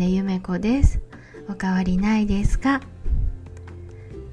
[0.00, 0.98] 根ゆめ子です。
[1.46, 2.80] おかわりないですか？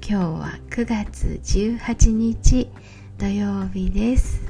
[0.00, 2.70] 日は9月18日
[3.18, 4.40] 土曜日です。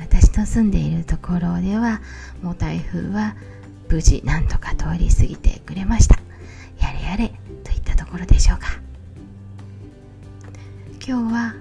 [0.00, 2.00] 私の住んでいるところでは
[2.40, 3.34] もう台風は
[3.88, 6.20] 無事なんとか通り過ぎてくれました。
[6.80, 7.32] やれやれ
[7.64, 8.78] といったところでしょうか。
[11.04, 11.54] 今日は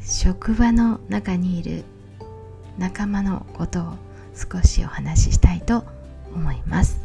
[0.00, 1.82] 職場の中にいる
[2.78, 3.94] 仲間のことを
[4.36, 5.97] 少しお話ししたいと思います
[6.34, 7.00] 思います。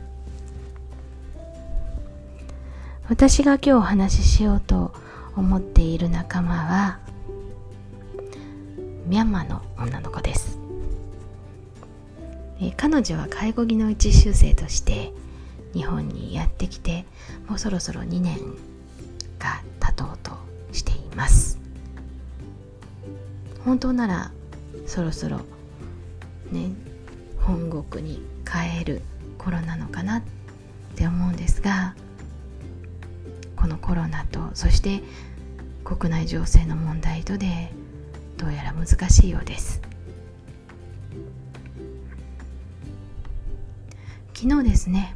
[3.09, 4.93] 私が今日お話ししようと
[5.35, 6.99] 思っている仲間は
[9.07, 10.57] ミャンマーの女の子です、
[12.61, 15.11] え彼女は介護技能一修生として
[15.73, 17.05] 日本にやってきて
[17.47, 18.37] もうそろそろ2年
[19.37, 20.31] が経とうと
[20.71, 21.59] しています。
[23.65, 24.31] 本当なら
[24.85, 25.39] そろそろ
[26.51, 26.71] ね
[27.39, 29.01] 本国に帰る
[29.43, 30.21] 頃なのかなっ
[30.95, 31.95] て思うんですが
[33.55, 35.01] このコロナとそして
[35.83, 37.71] 国内情勢の問題とで
[38.37, 39.81] どうやら難しいようです。
[44.33, 45.15] 昨日ですね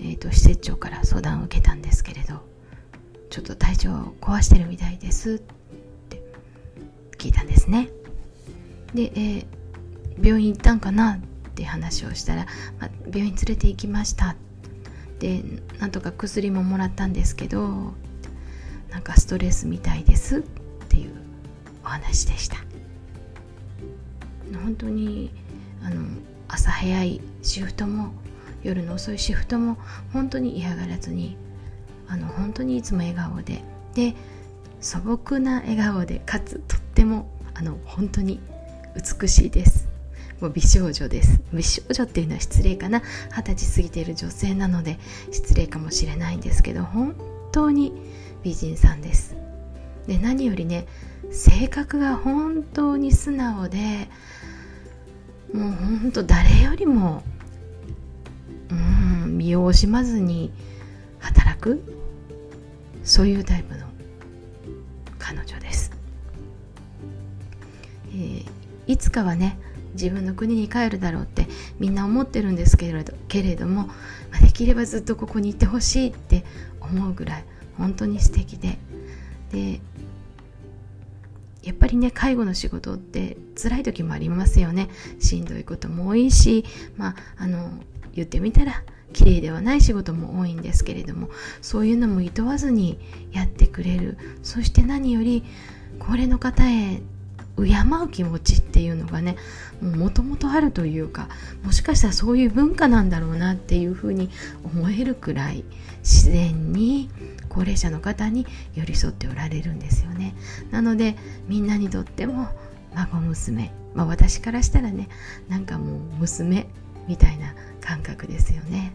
[0.00, 2.40] えーと、施設長から相談を受けたんですけれど
[3.30, 5.38] ちょっと体調を壊してるみたいですっ
[6.08, 6.22] て
[7.18, 7.90] 聞いたんですね。
[8.94, 9.46] で、えー、
[10.22, 11.18] 病院行ったんかなっ
[11.58, 12.46] って話をしたら、
[12.78, 14.36] まあ、病院連れて行きました。
[15.18, 15.42] で
[15.80, 17.94] なんとか薬ももらったんですけど
[18.90, 20.38] なんかストレスみたいです。
[20.38, 20.42] っ
[20.88, 21.10] ていう
[21.84, 22.58] お話でした。
[24.62, 25.32] 本当に
[25.82, 26.06] あの
[26.46, 28.12] 朝早いシフトも
[28.62, 29.76] 夜の遅いシフトも
[30.12, 31.36] 本当に嫌がらずに
[32.06, 33.64] あの本当にいつも笑顔で。
[33.94, 34.14] で
[34.80, 38.38] 素朴な笑顔でかつとってもあの本当に
[38.94, 39.87] 美しいです。
[40.40, 41.40] もう美少女です。
[41.52, 43.02] 美少女っていうのは失礼かな。
[43.36, 44.98] 二十歳過ぎている女性なので
[45.30, 47.14] 失礼かもしれないんですけど本
[47.52, 47.92] 当に
[48.42, 49.36] 美人さんです。
[50.06, 50.86] で何よりね
[51.30, 54.08] 性格が本当に素直で
[55.52, 57.22] もう本当誰よりも
[58.70, 60.52] うん身を惜しまずに
[61.18, 61.94] 働く。
[63.04, 63.86] そういうタイプの
[65.18, 65.90] 彼女です、
[68.08, 68.44] えー、
[68.86, 69.58] いつかはね
[69.94, 71.46] 自分の国に帰るだろうって
[71.78, 73.94] みんな思ってるんですけれどけれどもま
[74.40, 76.44] あできればずっとここにいてほしいって
[76.80, 77.44] 思うぐらい
[77.76, 78.78] 本当に素敵で。
[79.52, 79.80] で
[81.64, 84.88] やっぱりね介護の仕事って辛い時もありますよね。
[85.18, 86.64] しんどいことも多いし
[86.96, 87.70] まああの
[88.14, 88.82] 言ってみたら
[89.12, 91.28] 綺麗ではない仕事も多いんですけれども
[91.60, 92.98] そういうのもいとわずに
[93.32, 94.16] やってくれる。
[94.42, 95.44] そして何より
[95.98, 97.02] 高齢の方へ
[97.64, 97.72] 敬
[98.04, 99.36] う気持ちっていうのがね
[99.80, 101.28] もともとあるというか
[101.62, 104.30] もしかしたらそういう文化なんだろうなっていうふうに
[104.64, 105.64] 思えるくらい
[106.00, 107.10] 自然に
[107.48, 110.34] 高齢者の方に寄り添っておられるんですよね
[110.70, 111.16] なので
[111.48, 112.48] みんなにとっても
[112.94, 115.08] 孫娘まあ私からしたらね
[115.48, 116.66] なんかもう娘
[117.08, 118.92] みたいな感覚ですよね。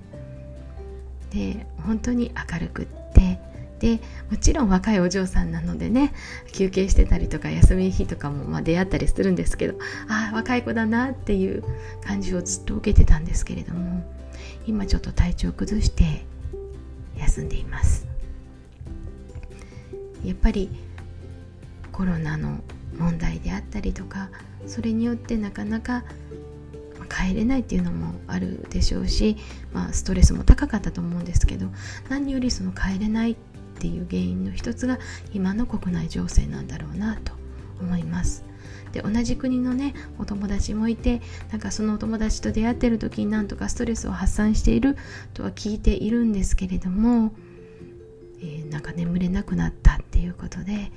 [1.31, 3.39] で本当に明るくって
[3.83, 3.99] で
[4.31, 6.13] もちろん若いお嬢さんなのでね
[6.53, 9.77] 休憩してたりとか休み日とかもま出会ったりするんですけど
[10.07, 11.65] ああ若い子だなっていう
[12.01, 14.01] 感じをずっと受けてたんですけれども
[14.65, 16.23] 今ちょっと体調崩して
[17.17, 18.07] 休んでいます。
[20.23, 20.69] やっぱり
[21.91, 22.61] コロナの
[22.97, 24.29] 問題であったりとか
[24.65, 26.05] それによってなかなか
[27.09, 29.35] 帰れないっていうのもあるでしょうし、
[29.73, 31.67] まあ、ストレスも高かったと思うんですけど
[32.07, 33.35] 何よりその帰れないっ
[33.83, 34.97] ていう原因の一つが
[35.33, 37.33] 今の国内情勢なんだろうなと
[37.81, 38.45] 思います。
[38.93, 41.21] で同じ国のねお友達もいて
[41.51, 44.95] なんかそのお友達と出会ってる時になんとかストレスを発散している
[45.33, 47.33] とは聞いているんですけれども、
[48.39, 50.91] えー、なんか眠れなくなったっていうことで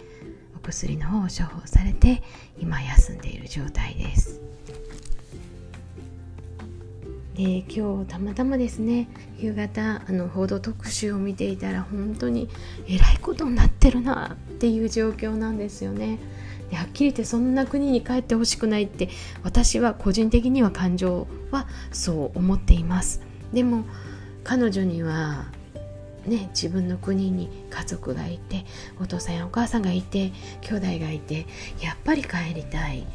[0.55, 2.22] お薬の方を処方されて
[2.60, 4.41] 今休んでいる状態です。
[7.36, 12.48] で今日たまたまですね夕方あの報道特集を見ていたら本当に
[12.88, 16.18] えらいことになってるなっていう状況なんですよね。
[16.71, 19.10] ではっきり言ってそんな国に帰ってほしくないって
[19.44, 23.21] 私は個人的には感情はそう思っています。
[23.53, 23.84] でも
[24.42, 25.47] 彼女には
[26.27, 28.65] ね、自分の国に家族がいて
[29.00, 31.47] お父さんやお母さんがいて兄弟がいて
[31.80, 33.06] やっぱり帰りたい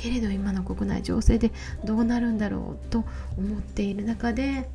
[0.00, 1.52] けれど今の国内情勢で
[1.84, 3.04] どうなるんだろうと
[3.36, 4.66] 思っている中で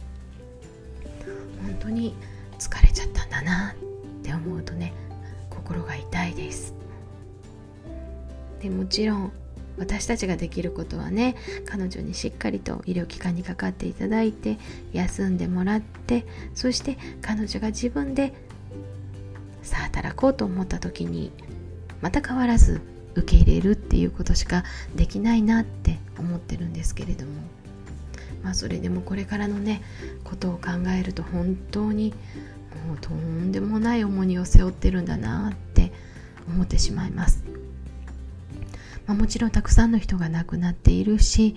[1.64, 2.16] 本当に
[2.60, 3.76] 疲れちゃったんだなっ
[4.24, 4.94] て思うとね
[5.50, 6.76] 心が痛いです。
[8.62, 9.32] でもちろん
[9.80, 11.36] 私たちができることはね
[11.66, 14.60] 彼女にしっかりと医療機関にかかっていただいて
[14.94, 18.32] 休んでもらってそして彼女が自分で
[19.64, 21.32] さあ働こうと思った時に
[22.02, 22.80] また変わらず
[23.16, 24.64] 受け入れるっていうことしか
[24.96, 27.32] できないなって思ってるんですけれども
[28.44, 29.82] まあそれでもこれからのね
[30.24, 32.14] ことを考えると本当に
[32.88, 35.92] もうとんでもない重荷を背負ってるんだなって
[36.48, 37.45] 思ってしまいます。
[39.08, 41.56] まあ、もちろんたくさんの人が亡くなっているし、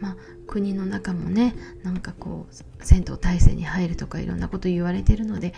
[0.00, 0.16] まあ、
[0.46, 2.54] 国の中もねなんかこう
[2.84, 5.54] 戦闘態勢に入るとかいろんなこと言われてるので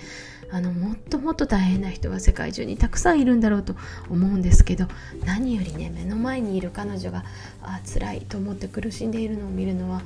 [0.50, 3.74] あのもっともっと大変な人は世界中にたくさんいるんだろうと
[4.10, 4.86] 思うんですけど
[5.24, 7.24] 何よりね目の前にいる彼女が
[7.62, 10.02] あ辛いと思って苦しんでいるのを見るのは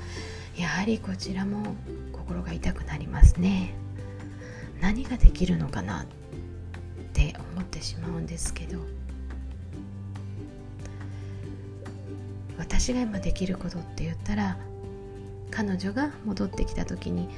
[0.56, 1.74] やはりこちらも
[2.12, 3.74] 心が痛くなりますね。
[4.80, 6.06] 何ができるのかなっ
[7.12, 9.05] て思ってしまうんですけど。
[12.58, 14.56] 私が今できることって言ったら
[15.50, 17.28] 彼女が戻ってきた時に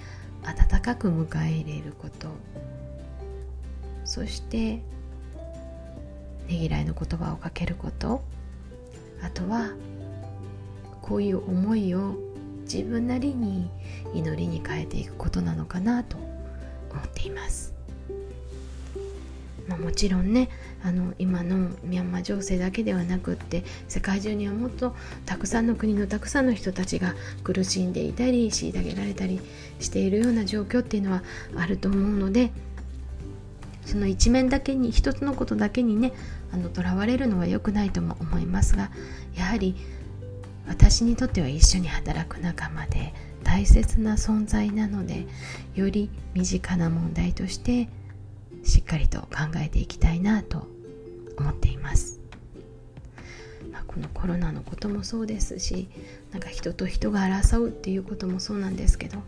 [0.42, 2.28] 温かく迎え入れること
[4.04, 4.82] そしてね
[6.48, 8.22] ぎらいの言葉をかけること
[9.22, 9.72] あとは
[11.02, 12.16] こういう思いを
[12.62, 13.70] 自分なりに
[14.14, 16.16] 祈りに変えていくことなのかなと
[16.90, 17.72] 思っています。
[19.66, 20.48] まあ、もちろんね
[20.82, 24.94] あの今のミャンマー情勢だけではなくって世界中にはもっと
[25.26, 29.40] たくさんの国のたくさんの人たちが苦しんでいたり虐げられたり
[29.80, 31.22] しているような状況っていうのは
[31.56, 32.52] あると思うので
[33.84, 36.12] その一面だけに一つのことだけにね
[36.52, 38.90] あの囚われるのは良くないとも思いますが
[39.34, 39.74] やはり
[40.68, 45.26] 私にとっては一緒に働く仲間で大切な存在なので
[45.74, 47.88] より身近な問題として
[48.68, 50.68] しっかりと考えていきたいなと
[51.38, 52.20] 思っています、
[53.72, 55.88] まあ、このコロナのこともそうですし
[56.32, 59.20] なんか人と人が争うっていうこともそうなんですけど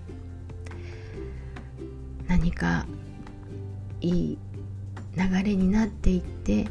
[2.29, 2.85] 何か
[4.03, 4.39] いい
[5.17, 6.69] 流れになっていって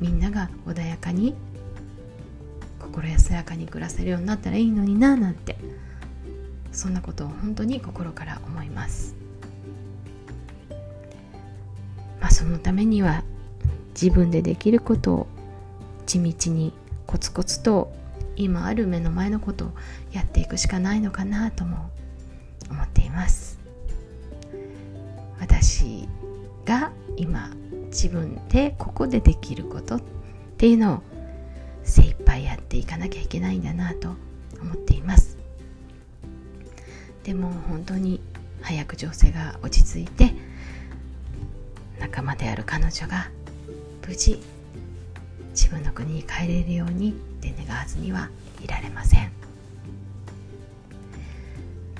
[0.00, 1.34] みんなが穏やかに
[2.80, 5.58] 心安らかに暮らせるようになったらいいのにななんて
[6.72, 9.23] そんなことを本当に心から思います。
[12.34, 13.22] そのためには
[13.90, 15.26] 自分でできることを
[16.04, 16.72] 地道に
[17.06, 17.92] コツコツと
[18.34, 19.70] 今ある目の前のことを
[20.10, 21.90] やっていくしかないのかなとも
[22.68, 23.60] 思っています。
[25.38, 26.08] 私
[26.64, 27.50] が今
[27.86, 30.02] 自分でここでできることっ
[30.58, 31.02] ていうのを
[31.84, 34.08] 精一杯やっていかなきゃいけないんだなと
[34.60, 35.38] 思っています。
[37.22, 38.20] でも本当に
[38.60, 40.34] 早く情勢が落ち着いて
[42.04, 43.30] 仲間である彼女が
[44.06, 44.38] 無事
[45.52, 48.28] 自分の国に帰れるようにって願わずには
[48.62, 49.32] いられません。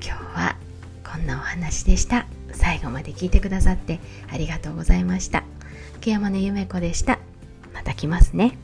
[0.05, 0.57] 今日は
[1.11, 2.27] こんなお話でした。
[2.53, 3.99] 最後まで聞いてくださって
[4.31, 5.43] ありがとうございました。
[6.03, 7.19] 木山のゆめ子でした。
[7.73, 8.59] また来ますね。